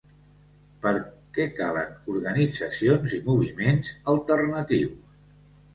Per 0.85 0.93
què 1.35 1.45
calen 1.59 1.93
organitzacions 2.15 3.15
i 3.19 3.21
moviments 3.31 3.95
alternatius? 4.17 5.01